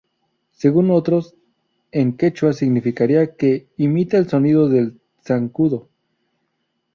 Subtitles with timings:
[0.53, 1.35] Según otros,
[1.91, 5.89] en quechua significaría "que imita el sonido del zancudo".